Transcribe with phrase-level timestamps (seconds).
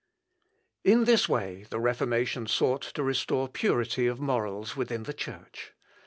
[0.83, 5.73] In this way the Reformation sought to restore purity of morals within the Church.